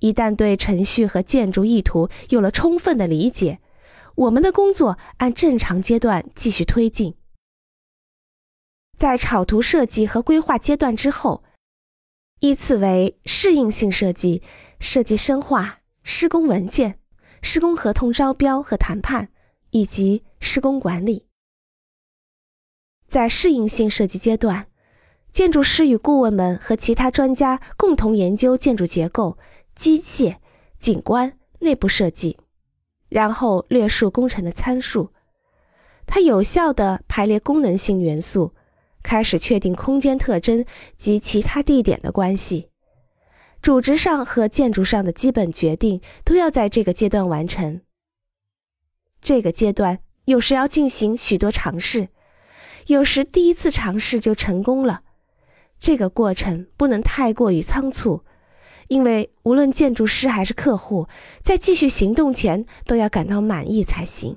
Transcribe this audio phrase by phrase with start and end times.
[0.00, 3.60] 一旦对程序和建筑意图有了充分的理解，
[4.16, 7.14] 我们的工作按正常阶段继续推进。
[8.96, 11.42] 在草图设计和规划阶段之后，
[12.40, 14.42] 依次为适应性设计、
[14.78, 16.98] 设计深化、施工文件、
[17.40, 19.30] 施工合同招标和谈判，
[19.70, 21.26] 以及施工管理。
[23.06, 24.68] 在适应性设计阶段，
[25.32, 29.38] 建筑师与顾问们和其他专家共同研究建筑结构、
[29.80, 30.36] 机械、
[30.78, 32.36] 景观、内部设计，
[33.08, 35.10] 然后列述工程的参数。
[36.04, 38.52] 它有效地排列功能性元素。
[39.02, 42.68] 开始确定空间特征及其他地点的关系，
[43.62, 47.80] 组织上和建筑上的基本决定都要在这个阶段完成。
[49.22, 52.10] 这个阶段有时要进行许多尝试，
[52.88, 55.04] 有时第一次尝试就成功了。
[55.78, 58.22] 这个过程不能太过于仓促，
[58.90, 61.06] 因为无论建筑师还是客户，
[61.44, 64.36] 在继续行动前都要感到满意才行。